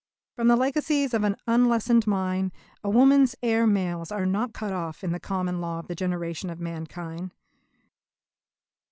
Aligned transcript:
From 0.35 0.47
the 0.47 0.55
legacies 0.55 1.13
of 1.13 1.23
an 1.23 1.35
unlessoned 1.47 2.07
mind, 2.07 2.51
a 2.83 2.89
woman's 2.89 3.35
heirs 3.43 3.69
male 3.69 4.03
are 4.09 4.25
not 4.25 4.51
cut 4.51 4.73
off 4.73 5.03
in 5.03 5.11
the 5.11 5.19
Common 5.19 5.61
Law 5.61 5.77
of 5.77 5.87
the 5.87 5.93
generations 5.93 6.51
of 6.51 6.59
mankind. 6.59 7.31